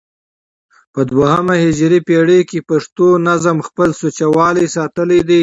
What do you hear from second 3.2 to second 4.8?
نظم خپل سوچه والى